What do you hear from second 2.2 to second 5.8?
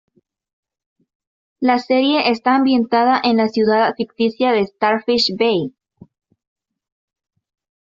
está ambientada en la ciudad ficticia de Starfish Bay.